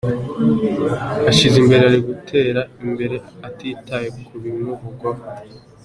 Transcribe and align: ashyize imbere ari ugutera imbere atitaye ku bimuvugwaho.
ashyize 1.29 1.55
imbere 1.59 1.83
ari 1.89 1.97
ugutera 2.01 2.61
imbere 2.83 3.15
atitaye 3.47 4.07
ku 4.25 4.33
bimuvugwaho. 4.43 5.23